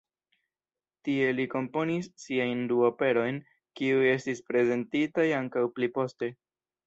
Tie 1.07 1.27
li 1.39 1.43
komponis 1.51 2.07
siajn 2.23 2.63
du 2.71 2.79
operojn, 2.87 3.37
kiuj 3.81 4.09
estis 4.15 4.43
prezentitaj 4.49 5.27
ankaŭ 5.41 5.67
pli 5.77 5.91
poste. 5.99 6.33